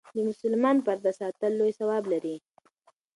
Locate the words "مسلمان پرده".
0.29-1.11